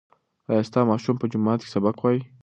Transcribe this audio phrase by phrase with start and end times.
[0.49, 2.21] ایا ستا ماشوم په جومات کې سبق وایي؟